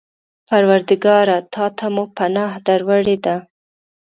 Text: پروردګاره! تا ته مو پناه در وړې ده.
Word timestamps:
پروردګاره! 0.47 1.37
تا 1.53 1.65
ته 1.77 1.85
مو 1.93 2.05
پناه 2.15 2.53
در 2.67 2.81
وړې 2.87 3.17
ده. 3.25 3.35